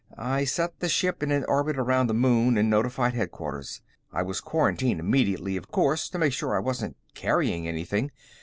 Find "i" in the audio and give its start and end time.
0.17-0.45, 4.11-4.23, 6.55-6.59